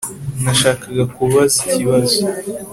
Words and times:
Nashakaga 0.43 1.03
kubaza 1.15 1.57
ikibazo 1.69 2.19